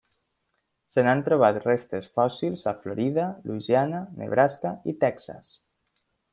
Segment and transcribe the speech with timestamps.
[0.93, 5.55] Se n'han trobat restes fòssils a Florida, Louisiana, Nebraska i Texas.